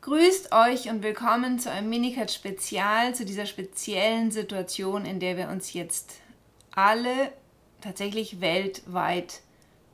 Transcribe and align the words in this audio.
Grüßt 0.00 0.52
euch 0.52 0.90
und 0.90 1.02
willkommen 1.02 1.58
zu 1.58 1.70
einem 1.70 1.88
Minicat-Spezial, 1.88 3.14
zu 3.14 3.24
dieser 3.24 3.46
speziellen 3.46 4.30
Situation, 4.30 5.04
in 5.04 5.20
der 5.20 5.36
wir 5.36 5.48
uns 5.48 5.72
jetzt 5.72 6.14
alle 6.70 7.32
tatsächlich 7.80 8.40
weltweit 8.40 9.40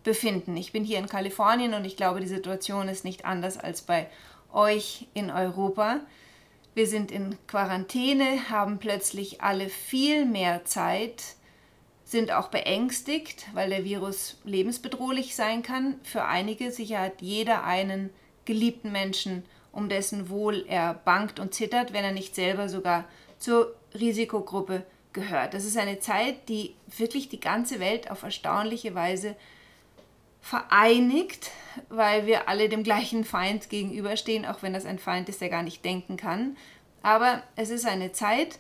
befinden. 0.05 0.57
Ich 0.57 0.73
bin 0.73 0.85
hier 0.85 0.99
in 0.99 1.07
Kalifornien 1.07 1.75
und 1.75 1.85
ich 1.85 1.97
glaube, 1.97 2.21
die 2.21 2.27
Situation 2.27 2.89
ist 2.89 3.05
nicht 3.05 3.25
anders 3.25 3.59
als 3.59 3.83
bei 3.83 4.09
euch 4.53 5.07
in 5.15 5.31
Europa. 5.31 6.01
Wir 6.75 6.87
sind 6.87 7.11
in 7.11 7.37
Quarantäne, 7.47 8.51
haben 8.51 8.79
plötzlich 8.79 9.41
alle 9.41 9.69
viel 9.69 10.25
mehr 10.25 10.65
Zeit, 10.65 11.23
sind 12.09 12.33
auch 12.33 12.49
beängstigt, 12.49 13.47
weil 13.53 13.69
der 13.69 13.85
Virus 13.85 14.39
lebensbedrohlich 14.45 15.37
sein 15.37 15.63
kann. 15.63 16.01
Für 16.03 16.25
einige 16.25 16.73
sicher 16.73 17.01
hat 17.01 17.21
jeder 17.21 17.65
einen 17.65 18.09
geliebten 18.47 18.91
Menschen, 18.93 19.45
um 19.73 19.91
dessen 19.91 20.31
Wohl 20.31 20.65
er 20.67 20.95
bangt 20.95 21.39
und 21.39 21.53
zittert, 21.53 21.93
wenn 21.93 22.05
er 22.05 22.13
nicht 22.13 22.35
selber 22.35 22.71
sogar 22.71 23.05
zur 23.39 23.75
Risikogruppe 23.93 24.87
gehört. 25.13 25.53
Das 25.53 25.67
ist 25.67 25.77
eine 25.77 26.01
Zeit, 26.01 26.49
die 26.49 26.75
wirklich 26.97 27.29
die 27.29 27.41
ganze 27.41 27.79
Welt 27.79 28.11
auf 28.11 28.23
erstaunliche 28.23 28.95
Weise 28.95 29.37
vereinigt, 30.41 31.51
weil 31.91 32.25
wir 32.25 32.49
alle 32.49 32.71
dem 32.71 32.85
gleichen 32.85 33.25
Feind 33.25 33.69
gegenüberstehen, 33.69 34.47
auch 34.47 34.63
wenn 34.63 34.73
das 34.73 34.87
ein 34.87 34.99
Feind 34.99 35.29
ist, 35.29 35.43
der 35.43 35.51
gar 35.51 35.63
nicht 35.63 35.85
denken 35.85 36.17
kann. 36.17 36.57
Aber 37.03 37.43
es 37.55 37.69
ist 37.69 37.85
eine 37.85 38.13
Zeit, 38.13 38.59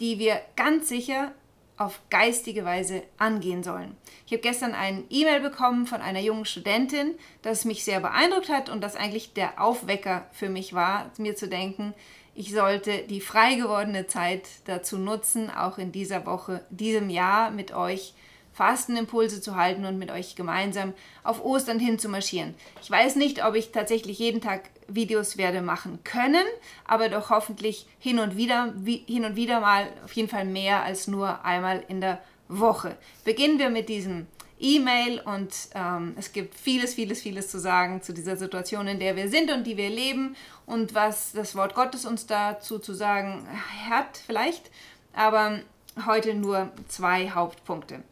die 0.00 0.18
wir 0.18 0.40
ganz 0.56 0.88
sicher 0.88 1.30
auf 1.80 2.02
geistige 2.10 2.66
Weise 2.66 3.02
angehen 3.16 3.62
sollen. 3.62 3.96
Ich 4.26 4.32
habe 4.32 4.42
gestern 4.42 4.74
ein 4.74 5.04
E-Mail 5.08 5.40
bekommen 5.40 5.86
von 5.86 6.02
einer 6.02 6.20
jungen 6.20 6.44
Studentin, 6.44 7.14
das 7.40 7.64
mich 7.64 7.84
sehr 7.84 8.00
beeindruckt 8.00 8.50
hat 8.50 8.68
und 8.68 8.82
das 8.82 8.96
eigentlich 8.96 9.32
der 9.32 9.58
Aufwecker 9.62 10.26
für 10.30 10.50
mich 10.50 10.74
war, 10.74 11.10
mir 11.16 11.36
zu 11.36 11.48
denken, 11.48 11.94
ich 12.34 12.52
sollte 12.52 12.98
die 13.08 13.22
frei 13.22 13.54
gewordene 13.54 14.06
Zeit 14.06 14.42
dazu 14.66 14.98
nutzen, 14.98 15.50
auch 15.50 15.78
in 15.78 15.90
dieser 15.90 16.26
Woche, 16.26 16.64
diesem 16.68 17.08
Jahr 17.08 17.50
mit 17.50 17.72
euch 17.72 18.12
Fastenimpulse 18.52 19.40
zu 19.40 19.56
halten 19.56 19.84
und 19.84 19.98
mit 19.98 20.10
euch 20.10 20.36
gemeinsam 20.36 20.92
auf 21.22 21.44
Ostern 21.44 21.78
hin 21.78 21.98
zu 21.98 22.08
marschieren. 22.08 22.54
Ich 22.82 22.90
weiß 22.90 23.16
nicht, 23.16 23.44
ob 23.44 23.54
ich 23.54 23.72
tatsächlich 23.72 24.18
jeden 24.18 24.40
Tag 24.40 24.70
Videos 24.88 25.36
werde 25.36 25.62
machen 25.62 26.00
können, 26.04 26.44
aber 26.84 27.08
doch 27.08 27.30
hoffentlich 27.30 27.86
hin 27.98 28.18
und 28.18 28.36
wieder, 28.36 28.72
wie, 28.76 29.04
hin 29.06 29.24
und 29.24 29.36
wieder 29.36 29.60
mal 29.60 29.86
auf 30.04 30.12
jeden 30.12 30.28
Fall 30.28 30.44
mehr 30.44 30.82
als 30.82 31.06
nur 31.06 31.44
einmal 31.44 31.84
in 31.88 32.00
der 32.00 32.20
Woche. 32.48 32.96
Beginnen 33.24 33.58
wir 33.58 33.70
mit 33.70 33.88
diesem 33.88 34.26
E-Mail 34.58 35.20
und 35.20 35.54
ähm, 35.74 36.14
es 36.18 36.32
gibt 36.32 36.54
vieles, 36.54 36.94
vieles, 36.94 37.22
vieles 37.22 37.48
zu 37.48 37.58
sagen 37.58 38.02
zu 38.02 38.12
dieser 38.12 38.36
Situation, 38.36 38.86
in 38.88 39.00
der 39.00 39.16
wir 39.16 39.28
sind 39.28 39.50
und 39.50 39.64
die 39.66 39.76
wir 39.76 39.88
leben 39.88 40.36
und 40.66 40.94
was 40.94 41.32
das 41.32 41.56
Wort 41.56 41.74
Gottes 41.74 42.04
uns 42.04 42.26
dazu 42.26 42.78
zu 42.78 42.92
sagen 42.92 43.48
hat 43.88 44.18
vielleicht, 44.26 44.70
aber 45.14 45.60
heute 46.06 46.34
nur 46.34 46.70
zwei 46.88 47.30
Hauptpunkte. 47.30 48.02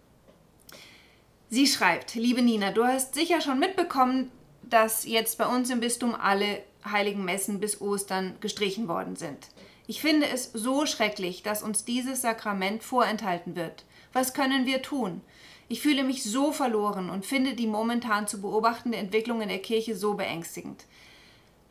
Sie 1.50 1.66
schreibt, 1.66 2.14
liebe 2.14 2.42
Nina, 2.42 2.72
du 2.72 2.84
hast 2.84 3.14
sicher 3.14 3.40
schon 3.40 3.58
mitbekommen, 3.58 4.30
dass 4.62 5.06
jetzt 5.06 5.38
bei 5.38 5.46
uns 5.46 5.70
im 5.70 5.80
Bistum 5.80 6.14
alle 6.14 6.62
heiligen 6.84 7.24
Messen 7.24 7.58
bis 7.58 7.80
Ostern 7.80 8.34
gestrichen 8.40 8.86
worden 8.86 9.16
sind. 9.16 9.48
Ich 9.86 10.02
finde 10.02 10.28
es 10.28 10.52
so 10.52 10.84
schrecklich, 10.84 11.42
dass 11.42 11.62
uns 11.62 11.86
dieses 11.86 12.20
Sakrament 12.20 12.84
vorenthalten 12.84 13.56
wird. 13.56 13.84
Was 14.12 14.34
können 14.34 14.66
wir 14.66 14.82
tun? 14.82 15.22
Ich 15.70 15.80
fühle 15.80 16.04
mich 16.04 16.22
so 16.22 16.52
verloren 16.52 17.08
und 17.08 17.24
finde 17.24 17.54
die 17.54 17.66
momentan 17.66 18.26
zu 18.26 18.42
beobachtende 18.42 18.98
Entwicklung 18.98 19.40
in 19.40 19.48
der 19.48 19.60
Kirche 19.60 19.96
so 19.96 20.14
beängstigend. 20.14 20.84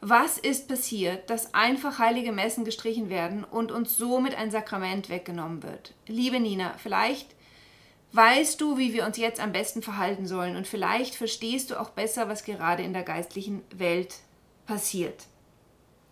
Was 0.02 0.39
ist 0.39 0.67
passiert, 0.67 1.30
dass 1.30 1.53
einfach 1.53 2.00
heilige 2.00 2.31
Messen 2.31 2.66
gestrichen 2.66 3.09
werden 3.09 3.44
und 3.44 3.72
uns 3.72 3.95
somit 3.95 4.36
ein 4.36 4.50
Sakrament 4.50 5.10
weggenommen 5.10 5.61
wird? 5.61 5.93
Liebe 6.08 6.39
Nina, 6.39 6.73
vielleicht 6.77 7.36
weißt 8.14 8.60
du, 8.62 8.78
wie 8.78 8.94
wir 8.94 9.06
uns 9.06 9.18
jetzt 9.18 9.40
am 9.40 9.52
besten 9.52 9.82
verhalten 9.82 10.28
sollen 10.28 10.56
und 10.56 10.68
vielleicht 10.68 11.16
verstehst 11.16 11.72
du 11.72 11.80
auch 11.80 11.90
besser, 11.90 12.30
was 12.30 12.44
gerade 12.44 12.84
in 12.84 12.94
der 12.94 13.04
geistlichen 13.04 13.62
Welt 13.72 14.16
passiert. 14.66 15.26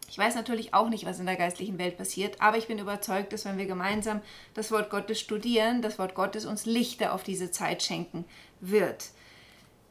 Ich 0.07 0.17
weiß 0.17 0.35
natürlich 0.35 0.73
auch 0.73 0.89
nicht, 0.89 1.05
was 1.05 1.19
in 1.19 1.25
der 1.25 1.35
geistlichen 1.35 1.77
Welt 1.77 1.97
passiert, 1.97 2.39
aber 2.39 2.57
ich 2.57 2.67
bin 2.67 2.79
überzeugt, 2.79 3.33
dass 3.33 3.45
wenn 3.45 3.57
wir 3.57 3.65
gemeinsam 3.65 4.21
das 4.53 4.71
Wort 4.71 4.89
Gottes 4.89 5.19
studieren, 5.19 5.81
das 5.81 5.99
Wort 5.99 6.15
Gottes 6.15 6.45
uns 6.45 6.65
Lichter 6.65 7.13
auf 7.13 7.23
diese 7.23 7.51
Zeit 7.51 7.83
schenken 7.83 8.25
wird. 8.61 9.09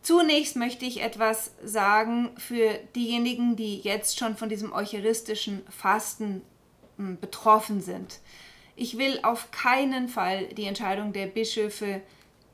Zunächst 0.03 0.57
möchte 0.57 0.85
ich 0.85 1.03
etwas 1.03 1.53
sagen 1.65 2.31
für 2.37 2.79
diejenigen, 2.95 3.57
die 3.57 3.81
jetzt 3.81 4.19
schon 4.19 4.37
von 4.37 4.49
diesem 4.49 4.73
eucharistischen 4.73 5.63
Fasten 5.69 6.43
hm, 6.97 7.19
betroffen 7.19 7.81
sind. 7.81 8.21
Ich 8.77 8.99
will 8.99 9.21
auf 9.23 9.51
keinen 9.51 10.09
Fall 10.09 10.47
die 10.49 10.65
Entscheidung 10.65 11.13
der 11.13 11.27
Bischöfe, 11.27 12.01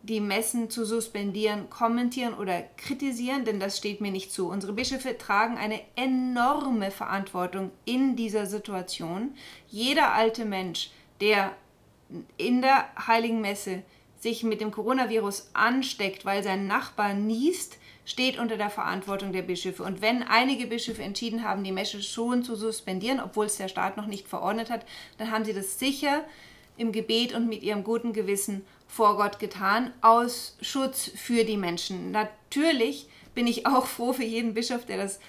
die 0.02 0.20
Messen 0.20 0.70
zu 0.70 0.84
suspendieren, 0.84 1.68
kommentieren 1.68 2.34
oder 2.34 2.62
kritisieren, 2.76 3.44
denn 3.44 3.60
das 3.60 3.76
steht 3.76 4.00
mir 4.00 4.10
nicht 4.10 4.32
zu. 4.32 4.48
Unsere 4.48 4.72
Bischöfe 4.72 5.16
tragen 5.18 5.58
eine 5.58 5.80
enorme 5.96 6.90
Verantwortung 6.90 7.70
in 7.84 8.16
dieser 8.16 8.46
Situation. 8.46 9.34
Jeder 9.68 10.12
alte 10.12 10.44
Mensch, 10.44 10.90
der 11.20 11.52
in 12.36 12.62
der 12.62 12.88
heiligen 13.06 13.40
Messe 13.40 13.82
sich 14.18 14.42
mit 14.42 14.60
dem 14.60 14.70
Coronavirus 14.70 15.50
ansteckt, 15.52 16.24
weil 16.24 16.42
sein 16.42 16.66
Nachbar 16.66 17.14
niest, 17.14 17.78
steht 18.04 18.38
unter 18.38 18.56
der 18.56 18.70
Verantwortung 18.70 19.32
der 19.32 19.42
Bischöfe. 19.42 19.82
Und 19.82 20.02
wenn 20.02 20.22
einige 20.22 20.66
Bischöfe 20.66 21.02
entschieden 21.02 21.44
haben, 21.44 21.64
die 21.64 21.72
Messe 21.72 22.02
schon 22.02 22.42
zu 22.42 22.56
suspendieren, 22.56 23.20
obwohl 23.20 23.46
es 23.46 23.56
der 23.56 23.68
Staat 23.68 23.96
noch 23.96 24.06
nicht 24.06 24.28
verordnet 24.28 24.70
hat, 24.70 24.84
dann 25.18 25.30
haben 25.30 25.44
sie 25.44 25.52
das 25.52 25.78
sicher 25.78 26.24
im 26.76 26.92
Gebet 26.92 27.34
und 27.34 27.48
mit 27.48 27.62
ihrem 27.62 27.84
guten 27.84 28.12
Gewissen 28.12 28.64
vor 28.88 29.16
Gott 29.16 29.38
getan, 29.38 29.92
aus 30.00 30.56
Schutz 30.60 31.10
für 31.14 31.44
die 31.44 31.56
Menschen. 31.56 32.10
Natürlich 32.10 33.06
bin 33.34 33.46
ich 33.46 33.66
auch 33.66 33.86
froh 33.86 34.12
für 34.12 34.24
jeden 34.24 34.54
Bischof, 34.54 34.86
der 34.86 34.96
das 34.96 35.20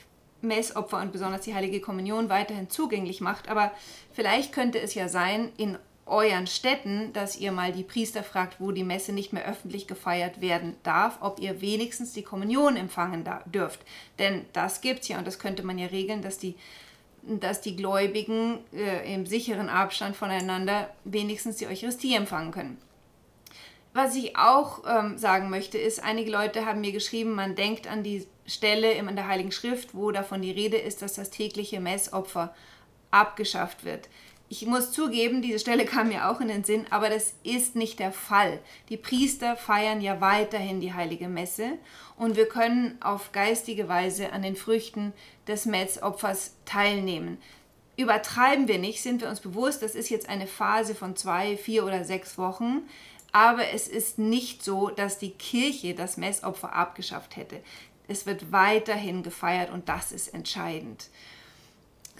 Messopfer 0.41 0.99
und 1.01 1.11
besonders 1.11 1.41
die 1.41 1.53
heilige 1.53 1.81
Kommunion 1.81 2.29
weiterhin 2.29 2.69
zugänglich 2.69 3.21
macht. 3.21 3.49
Aber 3.49 3.71
vielleicht 4.11 4.53
könnte 4.53 4.79
es 4.79 4.95
ja 4.95 5.07
sein, 5.07 5.51
in 5.57 5.77
euren 6.05 6.47
Städten, 6.47 7.13
dass 7.13 7.37
ihr 7.37 7.51
mal 7.51 7.71
die 7.71 7.83
Priester 7.83 8.23
fragt, 8.23 8.59
wo 8.59 8.71
die 8.71 8.83
Messe 8.83 9.13
nicht 9.13 9.33
mehr 9.33 9.45
öffentlich 9.45 9.87
gefeiert 9.87 10.41
werden 10.41 10.75
darf, 10.83 11.19
ob 11.21 11.39
ihr 11.39 11.61
wenigstens 11.61 12.13
die 12.13 12.23
Kommunion 12.23 12.75
empfangen 12.75 13.27
dürft. 13.45 13.81
Denn 14.19 14.45
das 14.53 14.81
gibt 14.81 15.01
es 15.01 15.07
ja 15.07 15.17
und 15.17 15.27
das 15.27 15.39
könnte 15.39 15.63
man 15.63 15.77
ja 15.77 15.87
regeln, 15.87 16.21
dass 16.21 16.37
die, 16.37 16.55
dass 17.21 17.61
die 17.61 17.75
Gläubigen 17.75 18.59
äh, 18.73 19.13
im 19.13 19.25
sicheren 19.25 19.69
Abstand 19.69 20.15
voneinander 20.15 20.89
wenigstens 21.03 21.57
die 21.57 21.67
Eucharistie 21.67 22.15
empfangen 22.15 22.51
können. 22.51 22.77
Was 23.93 24.15
ich 24.15 24.37
auch 24.37 24.83
ähm, 24.87 25.17
sagen 25.17 25.49
möchte, 25.49 25.77
ist, 25.77 26.01
einige 26.01 26.31
Leute 26.31 26.65
haben 26.65 26.81
mir 26.81 26.93
geschrieben, 26.93 27.33
man 27.33 27.55
denkt 27.55 27.87
an 27.87 28.03
die 28.03 28.25
Stelle 28.45 28.93
in 28.93 29.15
der 29.15 29.27
Heiligen 29.27 29.51
Schrift, 29.51 29.93
wo 29.93 30.11
davon 30.11 30.41
die 30.41 30.51
Rede 30.51 30.77
ist, 30.77 31.01
dass 31.01 31.13
das 31.13 31.29
tägliche 31.29 31.81
Messopfer 31.81 32.55
abgeschafft 33.11 33.83
wird. 33.83 34.07
Ich 34.53 34.65
muss 34.65 34.91
zugeben, 34.91 35.41
diese 35.41 35.59
Stelle 35.59 35.85
kam 35.85 36.09
mir 36.09 36.29
auch 36.29 36.41
in 36.41 36.49
den 36.49 36.65
Sinn, 36.65 36.85
aber 36.89 37.09
das 37.09 37.35
ist 37.41 37.77
nicht 37.77 37.99
der 37.99 38.11
Fall. 38.11 38.59
Die 38.89 38.97
Priester 38.97 39.55
feiern 39.55 40.01
ja 40.01 40.19
weiterhin 40.19 40.81
die 40.81 40.93
heilige 40.93 41.29
Messe 41.29 41.77
und 42.17 42.35
wir 42.35 42.49
können 42.49 42.97
auf 43.01 43.31
geistige 43.31 43.87
Weise 43.87 44.33
an 44.33 44.41
den 44.41 44.57
Früchten 44.57 45.13
des 45.47 45.65
Messopfers 45.65 46.53
teilnehmen. 46.65 47.37
Übertreiben 47.95 48.67
wir 48.67 48.77
nicht, 48.77 49.01
sind 49.01 49.21
wir 49.21 49.29
uns 49.29 49.39
bewusst, 49.39 49.83
das 49.83 49.95
ist 49.95 50.09
jetzt 50.09 50.27
eine 50.27 50.47
Phase 50.47 50.95
von 50.95 51.15
zwei, 51.15 51.55
vier 51.55 51.85
oder 51.85 52.03
sechs 52.03 52.37
Wochen, 52.37 52.81
aber 53.31 53.69
es 53.69 53.87
ist 53.87 54.19
nicht 54.19 54.65
so, 54.65 54.89
dass 54.89 55.17
die 55.17 55.31
Kirche 55.31 55.93
das 55.95 56.17
Messopfer 56.17 56.75
abgeschafft 56.75 57.37
hätte. 57.37 57.61
Es 58.09 58.25
wird 58.25 58.51
weiterhin 58.51 59.23
gefeiert 59.23 59.71
und 59.71 59.87
das 59.87 60.11
ist 60.11 60.33
entscheidend. 60.33 61.07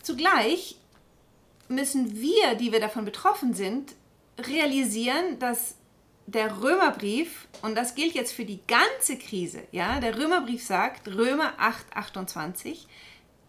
Zugleich 0.01 0.77
müssen 1.71 2.19
wir, 2.19 2.55
die 2.55 2.71
wir 2.71 2.79
davon 2.79 3.05
betroffen 3.05 3.53
sind, 3.53 3.93
realisieren, 4.37 5.39
dass 5.39 5.75
der 6.27 6.61
Römerbrief, 6.61 7.47
und 7.61 7.75
das 7.75 7.95
gilt 7.95 8.13
jetzt 8.13 8.31
für 8.31 8.45
die 8.45 8.59
ganze 8.67 9.17
Krise, 9.17 9.63
ja, 9.71 9.99
der 9.99 10.17
Römerbrief 10.17 10.65
sagt, 10.65 11.07
Römer 11.07 11.53
8, 11.57 11.85
28, 11.95 12.87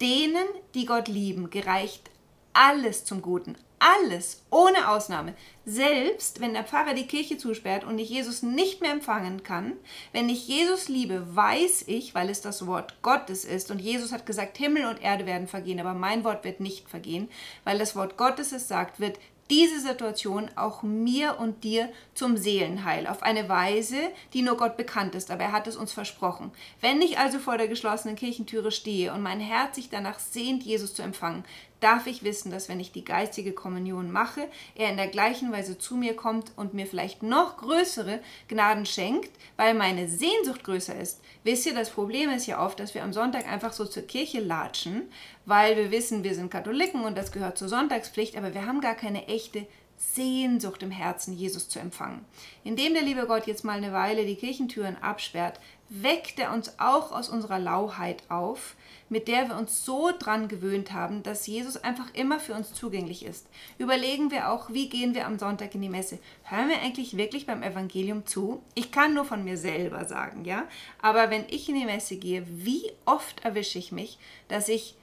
denen, 0.01 0.45
die 0.73 0.85
Gott 0.85 1.07
lieben, 1.07 1.49
gereicht 1.49 2.09
alles 2.53 3.05
zum 3.05 3.21
Guten, 3.21 3.55
alles, 3.83 4.43
ohne 4.49 4.89
Ausnahme. 4.89 5.33
Selbst 5.65 6.39
wenn 6.39 6.53
der 6.53 6.63
Pfarrer 6.63 6.93
die 6.93 7.07
Kirche 7.07 7.37
zusperrt 7.37 7.83
und 7.83 7.99
ich 7.99 8.09
Jesus 8.09 8.41
nicht 8.41 8.81
mehr 8.81 8.91
empfangen 8.91 9.43
kann, 9.43 9.73
wenn 10.13 10.29
ich 10.29 10.47
Jesus 10.47 10.87
liebe, 10.87 11.35
weiß 11.35 11.85
ich, 11.87 12.15
weil 12.15 12.29
es 12.29 12.41
das 12.41 12.65
Wort 12.65 13.01
Gottes 13.01 13.43
ist 13.43 13.71
und 13.71 13.79
Jesus 13.79 14.13
hat 14.13 14.25
gesagt, 14.25 14.57
Himmel 14.57 14.85
und 14.85 15.01
Erde 15.01 15.25
werden 15.25 15.47
vergehen, 15.47 15.79
aber 15.79 15.93
mein 15.93 16.23
Wort 16.23 16.45
wird 16.45 16.61
nicht 16.61 16.89
vergehen, 16.89 17.29
weil 17.65 17.77
das 17.77 17.95
Wort 17.95 18.17
Gottes 18.17 18.53
es 18.53 18.67
sagt, 18.67 18.99
wird 18.99 19.19
diese 19.49 19.79
Situation 19.79 20.49
auch 20.55 20.83
mir 20.83 21.37
und 21.39 21.63
dir 21.63 21.89
zum 22.13 22.37
Seelenheil 22.37 23.07
auf 23.07 23.23
eine 23.23 23.49
Weise, 23.49 23.97
die 24.33 24.41
nur 24.41 24.57
Gott 24.57 24.77
bekannt 24.77 25.15
ist, 25.15 25.31
aber 25.31 25.43
er 25.43 25.51
hat 25.51 25.67
es 25.67 25.75
uns 25.75 25.91
versprochen. 25.91 26.51
Wenn 26.79 27.01
ich 27.01 27.19
also 27.19 27.39
vor 27.39 27.57
der 27.57 27.67
geschlossenen 27.67 28.15
Kirchentüre 28.15 28.71
stehe 28.71 29.13
und 29.13 29.21
mein 29.21 29.39
Herz 29.39 29.75
sich 29.75 29.89
danach 29.89 30.19
sehnt, 30.19 30.63
Jesus 30.63 30.93
zu 30.93 31.01
empfangen, 31.01 31.43
darf 31.83 32.07
ich 32.07 32.23
wissen, 32.23 32.49
dass 32.49 32.69
wenn 32.69 32.79
ich 32.79 32.91
die 32.91 33.03
geistige 33.03 33.51
Kommunion 33.51 34.11
mache, 34.11 34.47
er 34.75 34.89
in 34.89 34.97
der 34.97 35.07
gleichen 35.07 35.51
Weise 35.51 35.77
zu 35.77 35.95
mir 35.95 36.15
kommt 36.15 36.51
und 36.55 36.73
mir 36.73 36.85
vielleicht 36.85 37.23
noch 37.23 37.57
größere 37.57 38.19
Gnaden 38.47 38.85
schenkt, 38.85 39.31
weil 39.57 39.73
meine 39.73 40.07
Sehnsucht 40.07 40.63
größer 40.63 40.95
ist. 40.99 41.21
Wisst 41.43 41.65
ihr, 41.65 41.75
das 41.75 41.89
Problem 41.89 42.29
ist 42.29 42.47
ja 42.47 42.65
oft, 42.65 42.79
dass 42.79 42.95
wir 42.95 43.03
am 43.03 43.11
Sonntag 43.11 43.47
einfach 43.47 43.73
so 43.73 43.85
zur 43.85 44.03
Kirche 44.03 44.39
latschen, 44.39 45.03
weil 45.45 45.75
wir 45.75 45.91
wissen, 45.91 46.23
wir 46.23 46.35
sind 46.35 46.49
Katholiken 46.49 47.03
und 47.03 47.17
das 47.17 47.31
gehört 47.31 47.57
zur 47.57 47.67
Sonntagspflicht, 47.67 48.37
aber 48.37 48.53
wir 48.53 48.65
haben 48.65 48.79
gar 48.79 48.95
keine 48.95 49.27
echte 49.27 49.67
Sehnsucht 50.11 50.83
im 50.83 50.91
Herzen, 50.91 51.33
Jesus 51.33 51.69
zu 51.69 51.79
empfangen. 51.79 52.25
Indem 52.63 52.93
der 52.93 53.03
liebe 53.03 53.25
Gott 53.25 53.47
jetzt 53.47 53.63
mal 53.63 53.77
eine 53.77 53.93
Weile 53.93 54.25
die 54.25 54.35
Kirchentüren 54.35 55.01
absperrt, 55.01 55.59
weckt 55.89 56.39
er 56.39 56.53
uns 56.53 56.79
auch 56.79 57.11
aus 57.11 57.29
unserer 57.29 57.59
Lauheit 57.59 58.23
auf, 58.29 58.75
mit 59.09 59.27
der 59.27 59.47
wir 59.47 59.57
uns 59.57 59.85
so 59.85 60.11
dran 60.17 60.47
gewöhnt 60.47 60.91
haben, 60.91 61.23
dass 61.23 61.47
Jesus 61.47 61.77
einfach 61.77 62.13
immer 62.13 62.39
für 62.39 62.53
uns 62.53 62.73
zugänglich 62.73 63.25
ist. 63.25 63.47
Überlegen 63.77 64.29
wir 64.29 64.51
auch, 64.51 64.71
wie 64.71 64.89
gehen 64.89 65.13
wir 65.13 65.25
am 65.25 65.39
Sonntag 65.39 65.73
in 65.75 65.81
die 65.81 65.89
Messe? 65.89 66.19
Hören 66.43 66.69
wir 66.69 66.79
eigentlich 66.79 67.17
wirklich 67.17 67.45
beim 67.45 67.63
Evangelium 67.63 68.25
zu? 68.25 68.61
Ich 68.75 68.91
kann 68.91 69.13
nur 69.13 69.25
von 69.25 69.43
mir 69.43 69.57
selber 69.57 70.05
sagen, 70.05 70.45
ja? 70.45 70.67
Aber 71.01 71.29
wenn 71.29 71.45
ich 71.49 71.69
in 71.69 71.75
die 71.75 71.85
Messe 71.85 72.17
gehe, 72.17 72.45
wie 72.47 72.91
oft 73.05 73.43
erwische 73.45 73.79
ich 73.79 73.91
mich, 73.91 74.17
dass 74.47 74.69
ich 74.69 74.95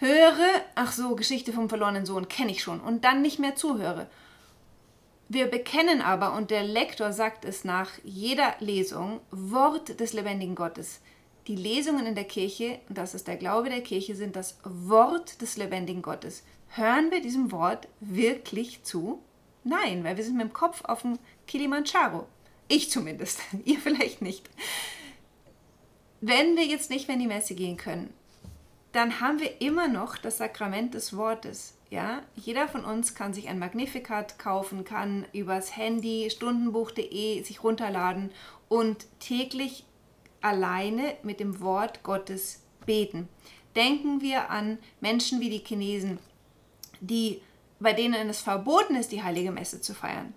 höre, 0.00 0.62
ach 0.74 0.92
so, 0.92 1.14
Geschichte 1.16 1.52
vom 1.52 1.68
verlorenen 1.68 2.06
Sohn 2.06 2.28
kenne 2.28 2.50
ich 2.50 2.62
schon 2.62 2.80
und 2.80 3.04
dann 3.04 3.22
nicht 3.22 3.38
mehr 3.38 3.56
zuhöre. 3.56 4.06
Wir 5.28 5.46
bekennen 5.46 6.00
aber, 6.00 6.34
und 6.34 6.50
der 6.50 6.62
Lektor 6.62 7.12
sagt 7.12 7.44
es 7.44 7.64
nach 7.64 7.90
jeder 8.02 8.54
Lesung, 8.60 9.20
Wort 9.30 10.00
des 10.00 10.14
lebendigen 10.14 10.54
Gottes. 10.54 11.00
Die 11.46 11.56
Lesungen 11.56 12.06
in 12.06 12.14
der 12.14 12.24
Kirche, 12.24 12.78
das 12.88 13.14
ist 13.14 13.28
der 13.28 13.36
Glaube 13.36 13.68
der 13.68 13.82
Kirche, 13.82 14.14
sind 14.14 14.36
das 14.36 14.58
Wort 14.64 15.42
des 15.42 15.56
lebendigen 15.58 16.02
Gottes. 16.02 16.44
Hören 16.68 17.10
wir 17.10 17.20
diesem 17.20 17.52
Wort 17.52 17.88
wirklich 18.00 18.82
zu? 18.84 19.22
Nein, 19.64 20.02
weil 20.04 20.16
wir 20.16 20.24
sind 20.24 20.36
mit 20.36 20.46
dem 20.46 20.52
Kopf 20.52 20.82
auf 20.84 21.02
dem 21.02 21.18
Kilimanjaro. 21.46 22.26
Ich 22.68 22.90
zumindest, 22.90 23.40
ihr 23.64 23.78
vielleicht 23.78 24.22
nicht. 24.22 24.48
Wenn 26.20 26.56
wir 26.56 26.64
jetzt 26.64 26.90
nicht 26.90 27.06
mehr 27.06 27.16
in 27.16 27.22
die 27.22 27.28
Messe 27.28 27.54
gehen 27.54 27.76
können, 27.76 28.12
dann 28.92 29.20
haben 29.20 29.40
wir 29.40 29.60
immer 29.60 29.88
noch 29.88 30.16
das 30.16 30.38
Sakrament 30.38 30.94
des 30.94 31.16
Wortes. 31.16 31.74
Ja, 31.90 32.22
jeder 32.36 32.68
von 32.68 32.84
uns 32.84 33.14
kann 33.14 33.32
sich 33.32 33.48
ein 33.48 33.58
Magnificat 33.58 34.38
kaufen, 34.38 34.84
kann 34.84 35.26
übers 35.32 35.76
Handy 35.76 36.28
stundenbuch.de 36.30 37.42
sich 37.42 37.62
runterladen 37.62 38.30
und 38.68 39.06
täglich 39.20 39.84
alleine 40.40 41.16
mit 41.22 41.40
dem 41.40 41.60
Wort 41.60 42.02
Gottes 42.02 42.62
beten. 42.84 43.28
Denken 43.74 44.20
wir 44.20 44.50
an 44.50 44.78
Menschen 45.00 45.40
wie 45.40 45.50
die 45.50 45.64
Chinesen, 45.64 46.18
die, 47.00 47.40
bei 47.80 47.92
denen 47.92 48.28
es 48.28 48.40
verboten 48.40 48.96
ist, 48.96 49.12
die 49.12 49.22
heilige 49.22 49.52
Messe 49.52 49.80
zu 49.80 49.94
feiern. 49.94 50.34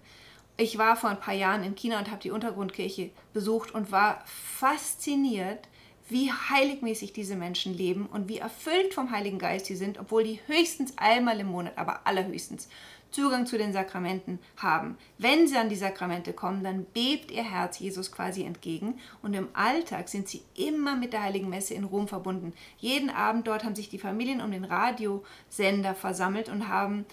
Ich 0.58 0.78
war 0.78 0.96
vor 0.96 1.10
ein 1.10 1.20
paar 1.20 1.34
Jahren 1.34 1.64
in 1.64 1.76
China 1.76 2.00
und 2.00 2.12
habe 2.12 2.22
die 2.22 2.32
Untergrundkirche 2.32 3.10
besucht 3.34 3.74
und 3.74 3.92
war 3.92 4.24
fasziniert, 4.26 5.68
wie 6.10 6.32
heiligmäßig 6.32 7.14
diese 7.14 7.36
Menschen 7.36 7.76
leben 7.76 8.06
und 8.06 8.28
wie 8.28 8.38
erfüllt 8.40 8.94
vom 8.94 9.12
Heiligen 9.12 9.40
Geist 9.40 9.66
sie 9.68 9.76
sind, 9.76 10.00
obwohl 10.00 10.24
die 10.24 10.40
höchstens 10.48 10.94
einmal 10.98 11.40
im 11.40 11.48
Monat, 11.48 11.78
aber 11.78 12.06
allerhöchstens 12.06 12.68
Zugang 13.12 13.46
zu 13.46 13.58
den 13.58 13.74
Sakramenten 13.74 14.40
haben. 14.58 14.98
Wenn 15.18 15.46
sie 15.48 15.58
an 15.58 15.70
die 15.70 15.76
Sakramente 15.76 16.32
kommen, 16.32 16.64
dann 16.64 16.86
bebt 16.86 17.30
ihr 17.30 17.44
Herz 17.44 17.78
Jesus 17.78 18.12
quasi 18.12 18.44
entgegen 18.44 19.00
und 19.22 19.34
im 19.34 19.50
Alltag 19.54 20.08
sind 20.08 20.30
sie 20.30 20.42
immer 20.56 20.96
mit 20.96 21.12
der 21.12 21.24
Heiligen 21.24 21.50
Messe 21.50 21.74
in 21.74 21.84
Rom 21.84 22.08
verbunden. 22.08 22.54
Jeden 22.78 23.10
Abend 23.10 23.48
dort 23.48 23.66
haben 23.66 23.76
sich 23.76 23.90
die 23.90 24.00
Familien 24.00 24.42
um 24.42 24.52
den 24.52 24.64
Radiosender 24.64 25.94
versammelt 25.94 26.48
und 26.48 26.70
haben 26.70 27.06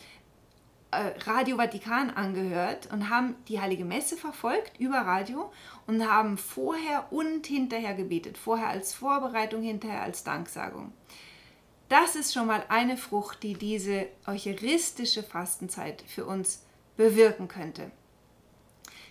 Radio 0.91 1.59
Vatikan 1.59 2.11
angehört 2.11 2.89
und 2.91 3.11
haben 3.11 3.37
die 3.49 3.61
Heilige 3.61 3.85
Messe 3.85 4.17
verfolgt 4.17 4.81
über 4.81 4.99
Radio 4.99 5.53
und 5.87 6.09
haben 6.09 6.39
vorher 6.39 7.13
und 7.13 7.47
hinterher 7.47 7.95
gebetet. 7.95 8.39
Vorher 8.39 8.69
als 8.69 8.95
Vorbereitung, 8.95 9.63
hinterher 9.63 10.03
als 10.03 10.25
Danksagung. 10.25 10.93
Das 11.91 12.17
ist 12.17 12.33
schon 12.33 12.47
mal 12.47 12.65
eine 12.69 12.97
Frucht, 12.97 13.43
die 13.43 13.55
diese 13.55 14.07
eucharistische 14.27 15.23
Fastenzeit 15.23 16.03
für 16.07 16.25
uns 16.25 16.63
bewirken 16.97 17.49
könnte. 17.49 17.91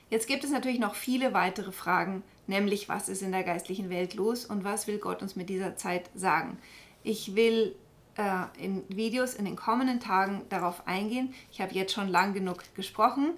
Jetzt 0.10 0.28
gibt 0.28 0.44
es 0.44 0.52
natürlich 0.52 0.80
noch 0.80 0.96
viele 0.96 1.34
weitere 1.34 1.72
Fragen, 1.72 2.24
nämlich 2.48 2.88
was 2.88 3.10
ist 3.10 3.22
in 3.22 3.32
der 3.32 3.44
geistlichen 3.44 3.90
Welt 3.90 4.14
los 4.14 4.46
und 4.46 4.64
was 4.64 4.88
will 4.88 5.00
Gott 5.00 5.22
uns 5.22 5.36
mit 5.36 5.50
dieser 5.50 5.76
Zeit 5.76 6.10
sagen. 6.16 6.60
Ich 7.04 7.36
will 7.36 7.76
äh, 8.18 8.46
in 8.64 8.84
Videos 8.90 9.34
in 9.34 9.46
den 9.46 9.56
kommenden 9.56 10.00
Tagen 10.00 10.44
darauf 10.50 10.88
eingehen. 10.88 11.34
Ich 11.52 11.62
habe 11.62 11.74
jetzt 11.74 11.94
schon 11.94 12.10
lang 12.10 12.34
genug 12.34 12.64
gesprochen. 12.76 13.34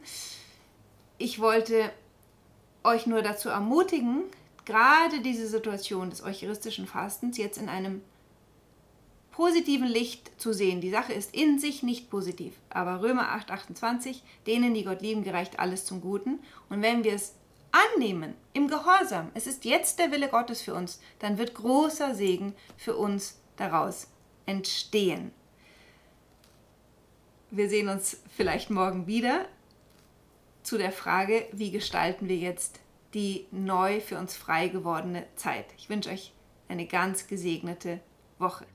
Ich 1.18 1.40
wollte 1.40 1.92
euch 2.84 3.06
nur 3.06 3.22
dazu 3.22 3.50
ermutigen, 3.50 4.24
gerade 4.66 5.22
diese 5.22 5.48
Situation 5.48 6.10
des 6.10 6.24
eucharistischen 6.24 6.88
Fastens 6.88 7.38
jetzt 7.38 7.58
in 7.58 7.68
einem 7.68 8.02
positiven 9.32 9.88
Licht 9.88 10.32
zu 10.40 10.54
sehen. 10.54 10.82
Die 10.82 10.90
Sache 10.90 11.14
ist 11.14 11.34
in 11.34 11.60
sich 11.60 11.84
nicht 11.84 12.10
positiv, 12.10 12.54
aber 12.70 13.02
Römer 13.02 13.32
8, 13.32 13.52
28, 13.52 14.24
denen, 14.48 14.74
die 14.74 14.84
Gott 14.84 15.02
lieben, 15.02 15.24
gereicht 15.24 15.60
alles 15.60 15.86
zum 15.86 16.02
Guten. 16.02 16.40
Und 16.70 16.82
wenn 16.82 17.04
wir 17.04 17.14
es 17.14 17.36
annehmen, 17.72 18.34
im 18.54 18.68
Gehorsam, 18.68 19.30
es 19.34 19.48
ist 19.48 19.66
jetzt 19.66 20.00
der 20.00 20.12
Wille 20.12 20.28
Gottes 20.28 20.62
für 20.62 20.74
uns, 20.74 21.00
dann 21.20 21.38
wird 21.38 21.54
großer 21.54 22.16
Segen 22.16 22.54
für 22.78 22.96
uns 22.96 23.40
daraus 23.58 24.08
entstehen. 24.50 25.32
Wir 27.52 27.70
sehen 27.70 27.88
uns 27.90 28.22
vielleicht 28.36 28.70
morgen 28.70 29.08
wieder 29.08 29.46
zu 30.64 30.78
der 30.78 30.92
Frage, 30.92 31.48
wie 31.52 31.72
gestalten 31.72 32.28
wir 32.28 32.36
jetzt 32.36 32.80
die 33.14 33.48
neu 33.52 34.02
für 34.02 34.18
uns 34.18 34.36
frei 34.36 34.68
gewordene 34.68 35.26
Zeit. 35.36 35.66
Ich 35.78 35.90
wünsche 35.90 36.10
euch 36.10 36.34
eine 36.68 36.86
ganz 36.86 37.28
gesegnete 37.28 38.00
Woche. 38.38 38.66